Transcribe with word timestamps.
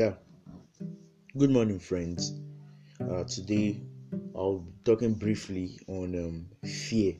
Yeah. 0.00 0.14
Good 1.36 1.50
morning, 1.50 1.78
friends. 1.78 2.32
Uh, 3.02 3.22
today 3.24 3.82
I'll 4.34 4.60
be 4.60 4.72
talking 4.82 5.12
briefly 5.12 5.78
on 5.88 6.14
um, 6.14 6.46
fear. 6.66 7.16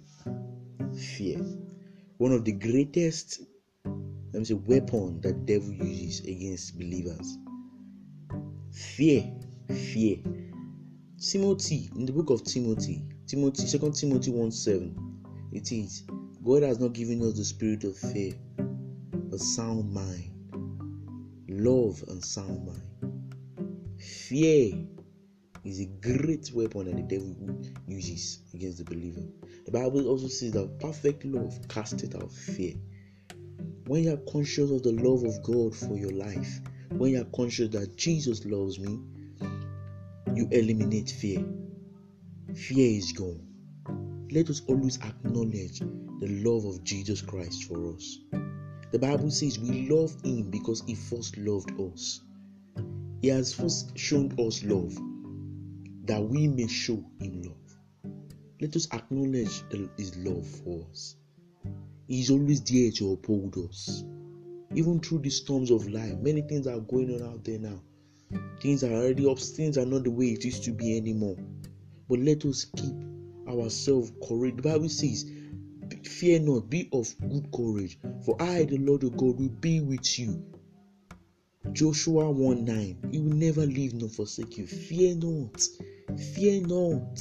Fear. 0.97 1.45
One 2.17 2.33
of 2.33 2.47
the 2.47 2.53
greatest 2.53 3.43
let 3.85 4.39
me 4.39 4.45
say 4.47 4.55
weapon 4.55 5.21
that 5.21 5.45
devil 5.45 5.75
uses 5.75 6.25
against 6.25 6.79
believers. 6.79 7.37
Fear. 8.73 9.31
Fear. 9.69 10.17
Timothy, 11.21 11.91
in 11.97 12.07
the 12.07 12.13
book 12.13 12.31
of 12.31 12.45
Timothy, 12.45 13.05
Timothy, 13.27 13.67
Second 13.67 13.93
Timothy 13.93 14.31
1 14.31 14.51
7, 14.51 15.23
it 15.53 15.71
is 15.71 16.05
God 16.43 16.63
has 16.63 16.81
not 16.81 16.95
given 16.95 17.21
us 17.21 17.37
the 17.37 17.45
spirit 17.45 17.85
of 17.85 17.95
fear, 17.95 18.33
but 19.13 19.39
sound 19.39 19.93
mind, 19.93 20.30
love, 21.51 22.03
and 22.09 22.25
sound 22.25 22.67
mind. 22.67 24.01
Fear 24.01 24.87
is 25.65 25.81
a 25.81 25.87
great 25.87 26.51
weapon 26.55 26.87
that 26.87 26.97
the 26.97 27.03
devil 27.03 27.37
uses 27.87 28.39
against 28.55 28.79
the 28.79 28.85
believer. 28.85 29.23
The 29.67 29.73
Bible 29.73 30.07
also 30.07 30.29
says 30.29 30.53
that 30.53 30.79
perfect 30.81 31.25
love 31.25 31.59
casteth 31.69 32.15
out 32.15 32.33
fear. 32.33 32.75
When 33.87 34.05
you 34.05 34.15
are 34.15 34.33
conscious 34.33 34.71
of 34.71 34.83
the 34.83 34.93
love 34.93 35.25
of 35.25 35.43
God 35.43 35.75
for 35.75 35.99
your 35.99 36.13
life, 36.13 36.61
when 36.91 37.13
you 37.13 37.21
are 37.21 37.37
conscious 37.37 37.71
that 37.71 37.97
Jesus 37.97 38.45
loves 38.45 38.79
me, 38.79 39.01
you 40.35 40.49
eliminate 40.53 41.11
fear. 41.11 41.45
Fear 42.55 42.99
is 42.99 43.13
gone. 43.13 43.47
Let 44.31 44.49
us 44.49 44.63
always 44.69 44.99
acknowledge 44.99 45.81
the 45.81 46.43
love 46.45 46.65
of 46.65 46.85
Jesus 46.85 47.21
Christ 47.21 47.65
for 47.65 47.95
us. 47.95 48.19
The 48.93 48.99
Bible 48.99 49.31
says 49.31 49.59
we 49.59 49.89
love 49.89 50.13
Him 50.25 50.51
because 50.51 50.83
He 50.87 50.95
first 50.95 51.37
loved 51.37 51.73
us. 51.81 52.21
He 53.23 53.29
has 53.29 53.55
first 53.55 53.97
shown 53.97 54.33
us 54.39 54.65
love 54.65 54.95
that 56.07 56.23
we 56.23 56.49
may 56.49 56.67
show 56.67 57.05
Him 57.21 57.43
love. 57.43 58.15
Let 58.61 58.75
us 58.75 58.89
acknowledge 58.93 59.63
His 59.97 60.17
love 60.17 60.47
for 60.47 60.85
us. 60.91 61.17
He 62.09 62.21
is 62.21 62.31
always 62.31 62.61
there 62.63 62.91
to 62.93 63.13
uphold 63.13 63.57
us. 63.69 64.03
Even 64.75 64.99
through 64.99 65.19
the 65.19 65.31
storms 65.31 65.71
of 65.71 65.89
life, 65.89 66.19
many 66.19 66.43
things 66.43 66.67
are 66.67 66.81
going 66.81 67.15
on 67.15 67.23
out 67.29 67.45
there 67.45 67.61
now. 67.61 67.81
Things 68.61 68.83
are 68.83 68.93
already 68.93 69.27
up, 69.29 69.39
things 69.39 69.79
are 69.79 69.87
not 69.87 70.03
the 70.05 70.11
way 70.11 70.27
it 70.27 70.45
used 70.45 70.65
to 70.65 70.73
be 70.73 70.97
anymore. 70.97 71.37
But 72.09 72.19
let 72.19 72.45
us 72.45 72.65
keep 72.65 72.95
ourselves 73.49 74.13
courage. 74.27 74.57
The 74.57 74.63
Bible 74.63 74.89
says, 74.89 75.25
Fear 76.05 76.41
not, 76.41 76.71
be 76.71 76.89
of 76.93 77.15
good 77.29 77.51
courage, 77.53 77.99
for 78.25 78.41
I, 78.41 78.65
the 78.65 78.79
Lord 78.79 79.05
of 79.05 79.17
God, 79.17 79.39
will 79.39 79.49
be 79.49 79.81
with 79.81 80.19
you. 80.19 80.43
Joshua 81.73 82.31
1 82.31 82.65
9, 82.65 83.09
He 83.13 83.19
will 83.19 83.37
never 83.37 83.67
leave 83.67 83.95
nor 83.95 84.09
forsake 84.09 84.57
you. 84.59 84.67
Fear 84.67 85.17
not, 85.17 85.61
fear 86.35 86.61
not, 86.63 87.21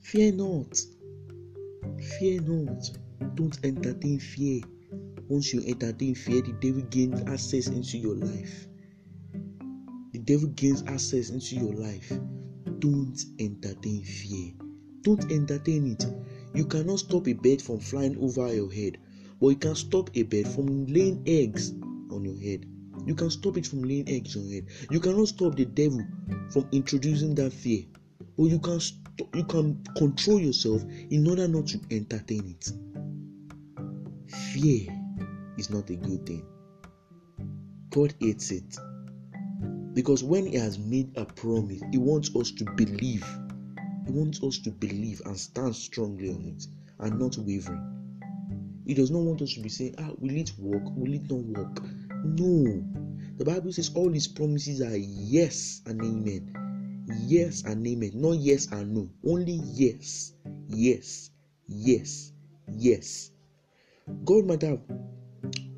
fear 0.00 0.32
not, 0.32 0.76
fear 2.18 2.40
not. 2.40 2.90
Don't 3.36 3.58
entertain 3.64 4.18
fear. 4.18 4.62
Once 5.28 5.54
you 5.54 5.62
entertain 5.66 6.14
fear, 6.14 6.42
the 6.42 6.52
devil 6.60 6.82
gains 6.90 7.20
access 7.28 7.68
into 7.68 7.96
your 7.96 8.16
life. 8.16 8.66
The 10.12 10.18
devil 10.18 10.48
gains 10.48 10.82
access 10.88 11.30
into 11.30 11.54
your 11.56 11.72
life. 11.72 12.12
Don't 12.80 13.18
entertain 13.38 14.02
fear. 14.02 14.52
Don't 15.02 15.30
entertain 15.30 15.92
it. 15.92 16.04
You 16.54 16.64
cannot 16.64 16.98
stop 16.98 17.28
a 17.28 17.32
bird 17.32 17.62
from 17.62 17.78
flying 17.80 18.16
over 18.20 18.52
your 18.52 18.72
head, 18.72 18.98
but 19.40 19.48
you 19.48 19.56
can 19.56 19.74
stop 19.74 20.10
a 20.14 20.22
bird 20.22 20.48
from 20.48 20.86
laying 20.86 21.22
eggs 21.26 21.70
on 22.10 22.24
your 22.24 22.38
head. 22.38 22.66
You 23.06 23.14
can 23.14 23.30
stop 23.30 23.56
it 23.56 23.66
from 23.66 23.82
laying 23.82 24.08
eggs 24.08 24.36
on 24.36 24.48
your 24.48 24.62
head. 24.62 24.70
You 24.90 25.00
cannot 25.00 25.28
stop 25.28 25.56
the 25.56 25.64
devil 25.64 26.04
from 26.52 26.68
introducing 26.72 27.34
that 27.36 27.52
fear, 27.52 27.84
but 28.36 28.44
you 28.44 28.58
can 28.58 28.80
stop, 28.80 29.34
you 29.34 29.44
can 29.44 29.82
control 29.96 30.40
yourself 30.40 30.82
in 31.10 31.26
order 31.28 31.46
not 31.46 31.68
to 31.68 31.80
entertain 31.90 32.56
it. 32.56 32.70
Fear 34.52 34.88
is 35.56 35.70
not 35.70 35.88
a 35.90 35.96
good 35.96 36.26
thing. 36.26 36.46
God 37.90 38.14
hates 38.20 38.50
it 38.50 38.76
because 39.94 40.22
when 40.22 40.46
He 40.46 40.56
has 40.56 40.78
made 40.78 41.16
a 41.16 41.24
promise, 41.24 41.82
He 41.90 41.98
wants 41.98 42.34
us 42.36 42.50
to 42.52 42.64
believe 42.76 43.24
wants 44.10 44.42
us 44.42 44.58
to 44.58 44.70
believe 44.70 45.22
and 45.24 45.38
stand 45.38 45.74
strongly 45.74 46.30
on 46.30 46.44
it 46.44 46.66
and 46.98 47.18
not 47.18 47.36
wavering. 47.38 48.00
He 48.86 48.94
does 48.94 49.10
not 49.10 49.22
want 49.22 49.42
us 49.42 49.54
to 49.54 49.60
be 49.60 49.68
saying, 49.68 49.94
Ah, 49.98 50.10
will 50.18 50.36
it 50.36 50.52
work? 50.58 50.82
Will 50.96 51.14
it 51.14 51.30
not 51.30 51.44
work? 51.44 51.82
No. 52.24 52.84
The 53.38 53.44
Bible 53.44 53.72
says 53.72 53.90
all 53.94 54.10
his 54.10 54.28
promises 54.28 54.80
are 54.82 54.96
yes 54.96 55.82
and 55.86 56.02
amen. 56.02 57.06
Yes 57.26 57.62
and 57.64 57.86
amen. 57.86 58.12
Not 58.14 58.38
yes 58.38 58.66
and 58.72 58.92
no. 58.94 59.10
Only 59.24 59.60
yes. 59.64 60.34
Yes. 60.68 61.30
Yes. 61.66 62.32
Yes. 62.76 63.30
God 64.24 64.44
might 64.46 64.62
have 64.62 64.80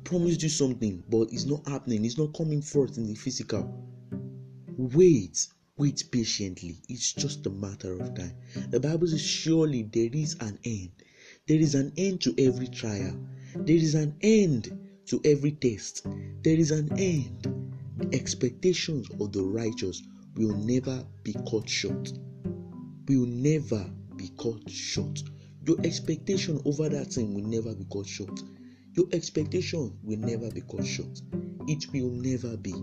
promised 0.03 0.43
you 0.43 0.49
something, 0.49 1.03
but 1.09 1.27
it's 1.31 1.45
not 1.45 1.67
happening. 1.67 2.05
It's 2.05 2.17
not 2.17 2.33
coming 2.33 2.61
forth 2.61 2.97
in 2.97 3.07
the 3.07 3.15
physical. 3.15 3.73
Wait 4.77 5.47
Wait 5.75 6.03
patiently. 6.11 6.77
It's 6.87 7.13
just 7.13 7.47
a 7.47 7.49
matter 7.49 7.93
of 7.93 8.13
time. 8.13 8.35
The 8.69 8.79
Bible 8.79 9.07
says, 9.07 9.21
Surely 9.21 9.81
there 9.81 10.09
is 10.13 10.35
an 10.39 10.59
end. 10.63 10.91
There 11.47 11.59
is 11.59 11.73
an 11.73 11.91
end 11.97 12.21
to 12.21 12.35
every 12.37 12.67
trial. 12.67 13.17
There 13.55 13.75
is 13.75 13.95
an 13.95 14.15
end 14.21 14.71
to 15.07 15.19
every 15.25 15.53
test. 15.53 16.05
There 16.43 16.55
is 16.55 16.69
an 16.69 16.91
end. 16.99 17.47
The 17.97 18.15
expectations 18.15 19.09
of 19.19 19.31
the 19.31 19.41
righteous 19.41 20.03
will 20.35 20.55
never 20.57 21.03
be 21.23 21.33
cut 21.49 21.67
short. 21.67 22.13
Will 23.07 23.25
never 23.25 23.89
be 24.15 24.29
cut 24.37 24.69
short. 24.69 25.23
Your 25.65 25.77
expectation 25.83 26.61
over 26.65 26.87
that 26.89 27.13
thing 27.13 27.33
will 27.33 27.47
never 27.47 27.73
be 27.73 27.85
cut 27.91 28.05
short. 28.05 28.39
Your 28.95 29.07
expectation 29.11 29.97
will 30.03 30.19
never 30.19 30.51
be 30.51 30.61
cut 30.61 30.85
short. 30.85 31.19
It 31.67 31.91
will 31.91 32.11
never 32.11 32.57
be. 32.57 32.75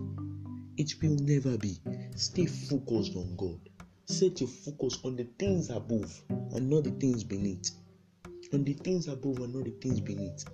It 0.77 0.93
will 1.01 1.15
never 1.15 1.57
be. 1.57 1.79
Stay 2.21 2.45
focused 2.45 3.15
on 3.15 3.35
God. 3.35 3.59
Set 4.05 4.41
your 4.41 4.47
focus 4.47 4.99
on 5.03 5.15
the 5.15 5.23
things 5.39 5.71
above 5.71 6.21
and 6.29 6.69
not 6.69 6.83
the 6.83 6.91
things 6.91 7.23
beneath. 7.23 7.71
On 8.53 8.63
the 8.63 8.73
things 8.73 9.07
above 9.07 9.39
and 9.39 9.55
not 9.55 9.63
the 9.63 9.71
things 9.81 9.99
beneath. 9.99 10.45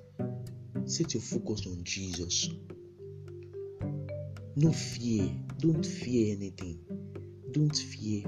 Set 0.86 1.14
your 1.14 1.22
focus 1.22 1.68
on 1.68 1.84
Jesus. 1.84 2.52
No 4.56 4.72
fear. 4.72 5.30
Don't 5.60 5.86
fear 5.86 6.38
anything. 6.38 6.80
Don't 7.52 7.76
fear. 7.76 8.24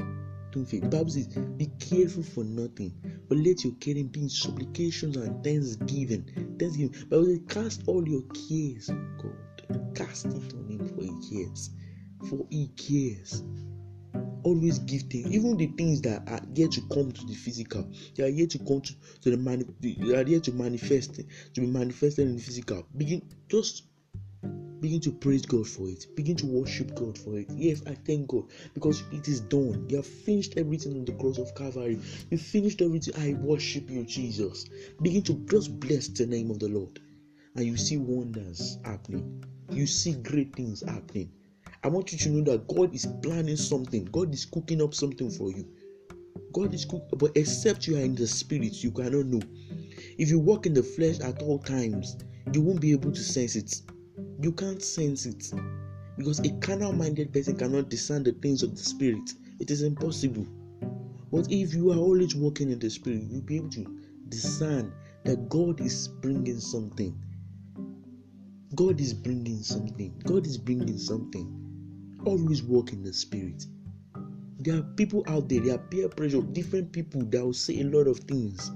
Don't 0.52 0.66
fear. 0.66 0.82
The 0.82 0.90
Bible 0.90 1.10
says, 1.10 1.28
Be 1.28 1.68
careful 1.80 2.24
for 2.24 2.44
nothing, 2.44 2.94
but 3.30 3.38
let 3.38 3.64
your 3.64 3.72
caring 3.80 4.10
be 4.10 4.24
in 4.24 4.30
supplications 4.30 5.16
and 5.16 5.42
thanksgiving. 5.46 6.26
Thanksgiving. 6.60 6.94
But 7.08 7.24
Cast 7.48 7.84
all 7.88 8.06
your 8.06 8.24
cares 8.50 8.90
on 8.90 9.16
God. 9.18 9.96
Cast 9.96 10.26
it 10.26 10.54
on 10.54 10.68
Him 10.68 10.86
for 10.90 11.04
He 11.04 11.46
for 12.28 12.46
he 12.50 12.68
cares. 12.70 13.44
Always 14.44 14.80
give 14.80 15.04
things, 15.04 15.32
even 15.32 15.58
the 15.58 15.68
things 15.68 16.02
that 16.04 16.28
are 16.30 16.42
yet 16.56 16.72
to 16.72 16.82
come 16.94 17.12
to 17.12 17.26
the 17.26 17.34
physical, 17.36 17.88
they 18.16 18.24
are 18.24 18.30
yet 18.30 18.50
to 18.52 18.60
come 18.60 18.82
to, 18.82 18.94
to 19.22 19.32
the 19.32 19.38
mani- 19.38 19.66
they 19.82 20.16
are 20.16 20.24
yet 20.28 20.44
to 20.46 20.52
manifest, 20.54 21.16
to 21.16 21.62
be 21.62 21.68
manifested 21.68 22.28
in 22.28 22.38
the 22.38 22.42
physical. 22.42 22.86
Begin 22.98 23.22
just 23.50 23.84
begin 24.82 25.02
to 25.02 25.12
praise 25.12 25.46
God 25.46 25.68
for 25.68 25.90
it. 25.90 26.06
Begin 26.16 26.36
to 26.38 26.46
worship 26.46 26.96
God 26.96 27.18
for 27.18 27.38
it. 27.38 27.48
Yes, 27.52 27.82
I 27.88 27.96
thank 27.96 28.28
God 28.28 28.46
because 28.74 29.04
it 29.12 29.28
is 29.28 29.42
done. 29.42 29.86
You 29.90 29.98
have 29.98 30.08
finished 30.08 30.56
everything 30.58 30.94
on 30.94 31.06
the 31.06 31.14
cross 31.14 31.38
of 31.38 31.54
Calvary. 31.56 32.00
You 32.32 32.38
finished 32.38 32.82
everything. 32.82 33.14
I 33.18 33.34
worship 33.42 33.90
you, 33.90 34.04
Jesus. 34.06 34.66
Begin 35.02 35.24
to 35.24 35.34
just 35.50 35.80
bless 35.80 36.08
the 36.08 36.26
name 36.26 36.50
of 36.52 36.60
the 36.60 36.70
Lord, 36.70 37.00
and 37.56 37.66
you 37.66 37.78
see 37.78 37.98
wonders 37.98 38.78
happening. 38.86 39.44
You 39.72 39.86
see 39.88 40.14
great 40.14 40.56
things 40.56 40.84
happening. 40.88 41.32
I 41.82 41.88
want 41.88 42.12
you 42.12 42.18
to 42.20 42.30
know 42.30 42.52
that 42.52 42.68
God 42.68 42.94
is 42.94 43.08
planning 43.24 43.56
something. 43.56 44.04
God 44.06 44.34
is 44.34 44.44
cooking 44.44 44.82
up 44.82 44.94
something 44.94 45.32
for 45.32 45.50
you. 45.50 45.66
God 46.52 46.74
is 46.74 46.84
cooking, 46.84 47.18
but 47.18 47.32
except 47.36 47.88
you 47.88 47.96
are 47.96 48.02
in 48.02 48.16
the 48.16 48.28
spirit, 48.28 48.84
you 48.84 48.92
cannot 48.92 49.28
know. 49.28 49.40
If 50.18 50.30
you 50.30 50.40
walk 50.40 50.66
in 50.66 50.74
the 50.74 50.84
flesh 50.84 51.22
at 51.22 51.42
all 51.42 51.58
times, 51.60 52.18
you 52.52 52.62
won't 52.62 52.82
be 52.82 52.92
able 52.92 53.14
to 53.14 53.22
sense 53.22 53.56
it. 53.56 53.82
You 54.42 54.52
can't 54.52 54.84
sense 54.84 55.26
it 55.26 55.54
because 56.18 56.40
a 56.40 56.52
carnal 56.60 56.92
minded 56.92 57.32
person 57.32 57.56
cannot 57.56 57.88
discern 57.88 58.24
the 58.24 58.34
things 58.34 58.62
of 58.62 58.76
the 58.76 58.84
spirit. 58.84 59.32
It 59.60 59.72
is 59.72 59.82
impossible. 59.82 60.46
But 61.32 61.50
if 61.50 61.74
you 61.74 61.92
are 61.94 61.98
always 61.98 62.36
walking 62.36 62.72
in 62.72 62.80
the 62.80 62.90
spirit, 62.90 63.24
you'll 63.30 63.42
be 63.42 63.56
able 63.56 63.70
to 63.70 64.00
discern 64.28 64.92
that 65.24 65.48
God 65.48 65.80
is 65.80 66.10
bringing 66.10 66.60
something. 66.60 67.18
God 68.76 69.00
is 69.00 69.14
bringing 69.14 69.64
something. 69.64 70.22
God 70.26 70.46
is 70.46 70.58
bringing 70.58 70.98
something 70.98 71.59
always 72.26 72.64
walk 72.64 72.94
in 72.94 73.04
the 73.04 73.14
spirit. 73.14 73.66
There 74.60 74.78
are 74.78 74.84
people 74.98 75.24
out 75.28 75.48
there, 75.48 75.62
there 75.62 75.76
are 75.76 75.78
peer 75.90 76.10
pressure, 76.10 76.42
different 76.42 76.92
people 76.92 77.24
that 77.26 77.44
will 77.44 77.54
say 77.54 77.80
a 77.80 77.86
lot 77.86 78.08
of 78.08 78.20
things. 78.20 78.72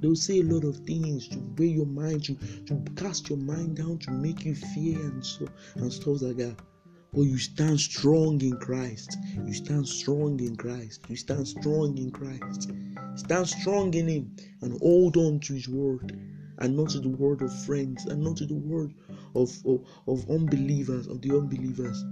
They 0.00 0.08
will 0.08 0.16
say 0.16 0.40
a 0.40 0.44
lot 0.44 0.64
of 0.64 0.76
things 0.86 1.28
to 1.28 1.38
weigh 1.56 1.68
your 1.68 1.86
mind, 1.86 2.24
to, 2.24 2.34
to 2.66 2.82
cast 2.94 3.28
your 3.28 3.38
mind 3.38 3.76
down, 3.76 3.98
to 4.00 4.10
make 4.10 4.44
you 4.44 4.54
fear 4.54 4.98
and 5.00 5.24
so 5.24 5.48
and 5.76 5.92
stuff 5.92 6.22
like 6.22 6.36
that. 6.36 6.56
But 7.12 7.22
you 7.22 7.38
stand 7.38 7.80
strong 7.80 8.40
in 8.42 8.58
Christ. 8.58 9.16
You 9.46 9.54
stand 9.54 9.88
strong 9.88 10.38
in 10.40 10.56
Christ. 10.56 11.00
You 11.08 11.16
stand 11.16 11.48
strong 11.48 11.96
in 11.96 12.10
Christ. 12.10 12.70
Stand 13.16 13.48
strong 13.48 13.94
in 13.94 14.08
Him 14.08 14.36
and 14.60 14.78
hold 14.80 15.16
on 15.16 15.40
to 15.40 15.54
His 15.54 15.68
word 15.68 16.16
and 16.58 16.76
not 16.76 16.90
to 16.90 17.00
the 17.00 17.08
word 17.08 17.40
of 17.40 17.64
friends 17.64 18.04
and 18.06 18.22
not 18.22 18.36
to 18.36 18.46
the 18.46 18.54
word 18.54 18.92
of, 19.34 19.50
of, 19.64 19.84
of 20.06 20.30
unbelievers, 20.30 21.06
of 21.06 21.22
the 21.22 21.30
unbelievers. 21.30 22.04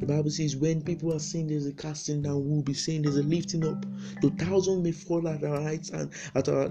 The 0.00 0.06
Bible 0.06 0.30
says, 0.30 0.56
when 0.56 0.82
people 0.82 1.12
are 1.12 1.18
saying 1.18 1.48
there's 1.48 1.66
a 1.66 1.72
casting 1.72 2.22
down, 2.22 2.48
we'll 2.48 2.62
be 2.62 2.72
saying 2.72 3.02
there's 3.02 3.18
a 3.18 3.22
lifting 3.22 3.66
up. 3.66 3.84
The 4.22 4.30
thousand 4.30 4.82
may 4.82 4.92
fall 4.92 5.28
at 5.28 5.44
our 5.44 5.60
right 5.60 5.88
and 5.90 6.10
at 6.34 6.48
our 6.48 6.70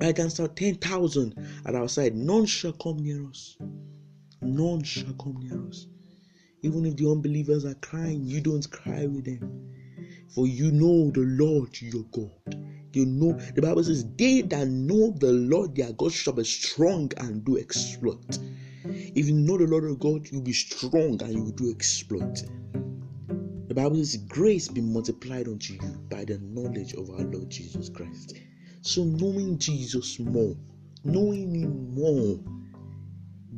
right 0.00 0.16
hand 0.16 0.56
ten 0.56 0.76
thousand 0.76 1.34
at 1.66 1.74
our 1.74 1.88
side. 1.88 2.14
None 2.14 2.46
shall 2.46 2.72
come 2.72 2.98
near 2.98 3.28
us. 3.28 3.56
None 4.40 4.84
shall 4.84 5.12
come 5.14 5.40
near 5.42 5.66
us. 5.68 5.88
Even 6.62 6.86
if 6.86 6.96
the 6.96 7.10
unbelievers 7.10 7.64
are 7.64 7.74
crying, 7.74 8.24
you 8.24 8.40
don't 8.40 8.70
cry 8.70 9.06
with 9.06 9.24
them. 9.24 9.72
For 10.28 10.46
you 10.46 10.70
know 10.70 11.10
the 11.10 11.20
Lord 11.20 11.80
your 11.80 12.04
God. 12.12 12.56
You 12.92 13.06
know, 13.06 13.32
the 13.54 13.60
Bible 13.60 13.84
says, 13.84 14.06
They 14.16 14.40
that 14.42 14.68
know 14.68 15.10
the 15.10 15.32
Lord 15.32 15.74
their 15.74 15.92
God 15.92 16.12
shall 16.12 16.32
be 16.32 16.44
strong 16.44 17.10
and 17.18 17.44
do 17.44 17.58
exploit. 17.58 18.38
If 19.16 19.28
you 19.28 19.32
know 19.32 19.56
the 19.56 19.66
Lord 19.66 19.84
your 19.84 19.96
God, 19.96 20.30
you'll 20.30 20.42
be 20.42 20.52
strong 20.52 21.22
and 21.22 21.32
you 21.32 21.42
will 21.42 21.52
do 21.52 21.70
exploit. 21.70 22.42
The 23.66 23.74
Bible 23.74 23.96
says, 23.96 24.18
Grace 24.18 24.68
be 24.68 24.82
multiplied 24.82 25.48
unto 25.48 25.72
you 25.72 25.80
by 26.10 26.26
the 26.26 26.38
knowledge 26.38 26.92
of 26.92 27.08
our 27.08 27.24
Lord 27.24 27.48
Jesus 27.48 27.88
Christ. 27.88 28.34
So, 28.82 29.04
knowing 29.04 29.56
Jesus 29.56 30.18
more, 30.18 30.54
knowing 31.02 31.54
Him 31.54 31.94
more, 31.94 32.38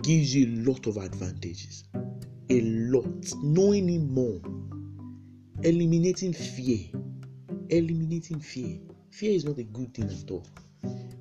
gives 0.00 0.32
you 0.32 0.46
a 0.46 0.70
lot 0.70 0.86
of 0.86 0.96
advantages. 0.96 1.82
A 2.50 2.60
lot. 2.60 3.28
Knowing 3.42 3.88
Him 3.88 4.14
more, 4.14 4.40
eliminating 5.64 6.34
fear. 6.34 6.86
Eliminating 7.70 8.38
fear. 8.38 8.78
Fear 9.10 9.32
is 9.32 9.44
not 9.44 9.58
a 9.58 9.64
good 9.64 9.92
thing 9.92 10.08
at 10.08 10.30
all. 10.30 10.46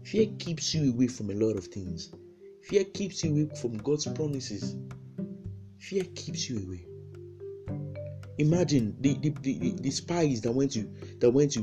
Fear 0.03 0.27
keeps 0.37 0.75
you 0.75 0.93
away 0.93 1.07
from 1.07 1.31
a 1.31 1.33
lot 1.33 1.57
of 1.57 1.65
things. 1.65 2.11
Fear 2.67 2.83
keeps 2.83 3.23
you 3.23 3.31
away 3.31 3.49
from 3.55 3.77
God's 3.77 4.07
promises. 4.07 4.75
Fear 5.79 6.03
keeps 6.15 6.49
you 6.49 6.57
away. 6.65 6.85
Imagine 8.39 8.93
the, 8.99 9.13
the, 9.19 9.29
the, 9.41 9.73
the 9.79 9.89
spies 9.89 10.41
that 10.41 10.51
went 10.51 10.73
to 10.73 10.85
that 11.19 11.31
went 11.31 11.53
to 11.53 11.61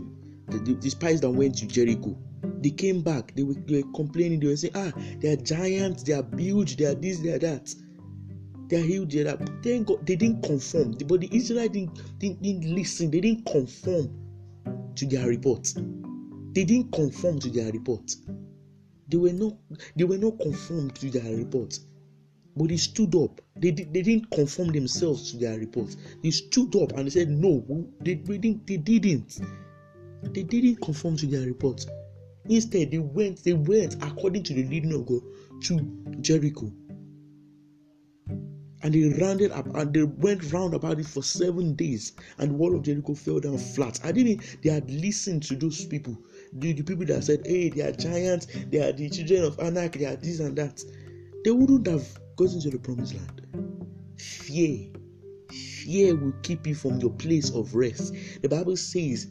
the, 0.49 0.59
the, 0.61 0.73
the 0.75 0.89
spies 0.89 1.21
that 1.21 1.31
went 1.31 1.59
to 1.59 1.67
Jericho. 1.67 2.17
They 2.63 2.71
came 2.71 3.03
back. 3.03 3.35
They 3.35 3.43
were, 3.43 3.53
they 3.53 3.83
were 3.83 3.93
complaining. 3.93 4.41
They 4.41 4.47
were 4.47 4.57
saying, 4.57 4.73
"Ah, 4.77 4.93
they 5.19 5.29
are 5.29 5.37
giants. 5.37 6.05
They 6.05 6.15
are 6.15 6.25
huge. 6.39 6.79
They 6.79 6.87
are 6.87 6.95
this. 6.95 7.19
They 7.19 7.33
are 7.33 7.39
that. 7.39 7.75
They 8.69 8.79
are 8.79 8.85
huge. 8.85 9.13
They 9.13 9.21
are 9.21 9.37
that." 9.37 9.63
Thank 9.63 9.89
God 9.89 10.07
they 10.07 10.17
didn't 10.17 10.43
conform. 10.43 10.93
But 11.07 11.21
the 11.21 11.29
Israelites 11.31 11.75
didn't, 11.75 12.19
didn't, 12.19 12.43
didn't 12.43 12.75
listen. 12.75 13.11
They 13.11 13.21
didn't 13.21 13.45
conform 13.45 14.11
to 14.95 15.07
their 15.07 15.29
report. 15.29 15.71
They 16.55 16.65
didn't 16.65 16.93
conform 16.93 17.41
to 17.41 17.51
their 17.51 17.71
report. 17.73 18.11
They 19.09 19.17
were 19.17 19.33
not 19.33 19.57
they 19.97 20.05
were 20.05 20.19
not 20.19 20.39
conformed 20.41 20.95
to 20.97 21.11
their 21.11 21.37
report. 21.37 21.79
But 22.57 22.69
they 22.69 22.77
stood 22.77 23.15
up. 23.17 23.41
They, 23.57 23.73
they 23.73 24.03
didn't 24.03 24.31
conform 24.31 24.69
themselves 24.69 25.33
to 25.33 25.39
their 25.39 25.59
report. 25.59 25.97
They 26.23 26.31
stood 26.31 26.77
up 26.77 26.93
and 26.93 27.07
they 27.07 27.11
said, 27.11 27.29
No, 27.29 27.65
they, 28.01 28.15
they, 28.15 28.39
didn't, 28.39 28.67
they 28.67 28.77
didn't. 28.77 29.41
They 30.23 30.45
didn't 30.45 30.77
conform 30.77 31.17
to 31.17 31.27
their 31.27 31.47
report. 31.47 31.85
Instead, 32.49 32.91
they 32.91 32.99
went, 32.99 33.43
they 33.43 33.55
went 33.55 33.95
according 34.03 34.45
to 34.45 34.55
the 34.55 34.65
leading 34.65 34.93
of 34.93 35.07
God 35.07 35.23
to 35.63 35.81
Jericho. 36.21 36.73
And 38.83 38.93
they 38.93 39.09
rounded 39.19 39.51
up 39.51 39.75
and 39.75 39.93
they 39.95 40.03
went 40.03 40.53
round 40.53 40.75
about 40.75 41.01
it 41.01 41.07
for 41.07 41.23
seven 41.23 41.75
days, 41.75 42.13
and 42.39 42.51
the 42.51 42.55
wall 42.55 42.77
of 42.77 42.83
Jericho 42.83 43.15
fell 43.15 43.41
down 43.41 43.57
flat. 43.57 43.99
I 44.05 44.13
didn't 44.13 44.59
they 44.63 44.71
had 44.71 44.91
listened 44.91 45.43
to 45.45 45.57
those 45.57 45.87
people 45.87 46.19
the, 46.55 46.73
the 46.73 46.83
people 46.83 47.05
that 47.07 47.25
said, 47.25 47.41
hey, 47.45 47.69
they 47.69 47.83
are 47.83 47.93
giants, 47.93 48.47
they 48.71 48.79
are 48.79 48.93
the 48.93 49.11
children 49.11 49.45
of 49.45 49.59
Anak, 49.59 49.93
they 49.93 50.05
are 50.05 50.17
this 50.17 50.41
and 50.41 50.57
that, 50.57 50.83
they 51.45 51.51
wouldn't 51.51 51.87
have 51.87 52.07
gotten 52.37 52.61
to 52.61 52.71
the 52.71 52.79
promised 52.79 53.15
land. 53.15 53.47
Fear, 54.19 54.91
fear 55.51 56.17
will 56.17 56.35
keep 56.43 56.67
you 56.67 56.75
from 56.75 57.01
your 57.01 57.11
place 57.11 57.51
of 57.51 57.75
rest. 57.75 58.15
The 58.43 58.49
Bible 58.49 58.77
says, 58.77 59.29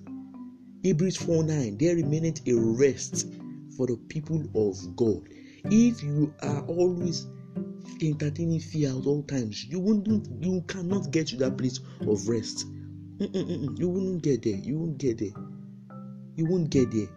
Hebrews 0.83 1.15
4 1.17 1.43
9, 1.43 1.77
there 1.77 1.95
remaineth 1.95 2.45
a 2.47 2.53
rest 2.55 3.27
for 3.77 3.87
the 3.87 3.97
people 4.09 4.43
of 4.53 4.95
God. 4.95 5.27
If 5.65 6.03
you 6.03 6.33
are 6.41 6.61
always 6.65 7.27
entertaining 8.01 8.59
fear 8.59 8.89
at 8.89 9.05
all 9.05 9.23
times, 9.23 9.63
you 9.63 9.79
wouldn't, 9.79 10.27
you 10.43 10.61
cannot 10.67 11.11
get 11.11 11.27
to 11.27 11.37
that 11.37 11.57
place 11.57 11.79
of 12.01 12.27
rest. 12.27 12.67
Mm-mm-mm. 13.19 13.79
You 13.79 13.87
wouldn't 13.87 14.23
get 14.23 14.43
there. 14.43 14.55
You 14.55 14.77
won't 14.77 14.97
get 14.97 15.19
there 15.19 15.31
you 16.35 16.45
won't 16.45 16.69
get 16.69 16.89
there. 16.91 17.07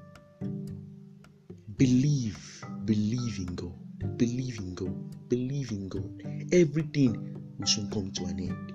Believe, 1.76 2.64
believe 2.84 3.38
in 3.38 3.54
God, 3.54 4.18
believe 4.18 4.58
in 4.58 4.74
God, 4.74 5.28
believe 5.28 5.70
in 5.70 5.88
God. 5.88 6.22
Everything 6.52 7.40
will 7.58 7.66
soon 7.66 7.90
come 7.90 8.10
to 8.12 8.24
an 8.24 8.40
end. 8.40 8.72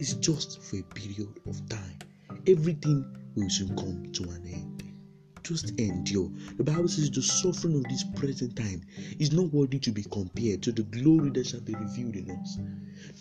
It's 0.00 0.14
just 0.14 0.62
for 0.62 0.78
a 0.78 0.82
period 0.82 1.40
of 1.46 1.68
time. 1.68 1.98
Everything 2.46 3.04
will 3.36 3.48
soon 3.48 3.76
come 3.76 4.12
to 4.12 4.22
an 4.30 4.46
end. 4.46 4.82
Just 5.44 5.78
endure. 5.78 6.30
The 6.56 6.64
Bible 6.64 6.88
says 6.88 7.10
the 7.10 7.22
suffering 7.22 7.76
of 7.76 7.84
this 7.84 8.04
present 8.16 8.56
time 8.56 8.82
is 9.18 9.30
not 9.32 9.52
worthy 9.52 9.78
to 9.80 9.92
be 9.92 10.02
compared 10.04 10.62
to 10.62 10.72
the 10.72 10.84
glory 10.84 11.30
that 11.30 11.46
shall 11.46 11.60
be 11.60 11.74
revealed 11.74 12.16
in 12.16 12.30
us. 12.30 12.58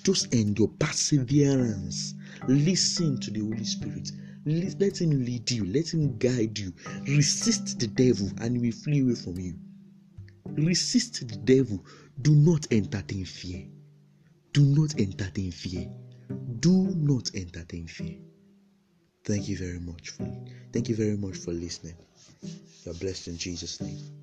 Just 0.03 0.33
endure 0.33 0.69
perseverance. 0.79 2.15
Listen 2.47 3.19
to 3.19 3.29
the 3.29 3.41
Holy 3.41 3.65
Spirit 3.65 4.11
let 4.45 4.99
him 4.99 5.23
lead 5.23 5.49
you, 5.51 5.65
let 5.65 5.93
him 5.93 6.17
guide 6.17 6.57
you. 6.59 6.73
Resist 7.07 7.79
the 7.79 7.87
devil 7.87 8.29
and 8.41 8.57
he 8.57 8.61
will 8.61 8.77
flee 8.77 9.01
away 9.01 9.15
from 9.15 9.37
you. 9.37 9.55
Resist 10.45 11.27
the 11.27 11.37
devil. 11.37 11.83
Do 12.21 12.35
not 12.35 12.67
entertain 12.71 13.25
fear. 13.25 13.65
Do 14.51 14.61
not 14.61 14.99
entertain 14.99 15.51
fear. 15.51 15.89
Do 16.59 16.93
not 16.95 17.31
entertain 17.35 17.87
fear. 17.87 18.17
Thank 19.25 19.47
you 19.47 19.57
very 19.57 19.79
much 19.79 20.09
for 20.09 20.27
thank 20.73 20.89
you 20.89 20.95
very 20.95 21.17
much 21.17 21.37
for 21.37 21.51
listening. 21.51 21.95
You're 22.85 22.95
blessed 22.95 23.29
in 23.29 23.37
Jesus' 23.37 23.79
name. 23.81 24.22